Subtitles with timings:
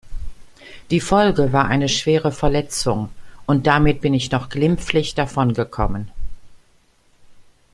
[0.89, 3.09] Die Folge war eine schwere Verletzung
[3.45, 6.09] und damit bin ich noch glimpflich davon gekommen.